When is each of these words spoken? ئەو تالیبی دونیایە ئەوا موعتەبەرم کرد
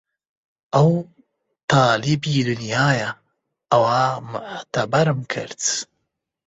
ئەو 0.73 0.89
تالیبی 1.69 2.43
دونیایە 2.47 3.09
ئەوا 3.71 4.03
موعتەبەرم 4.29 5.19
کرد 5.31 5.61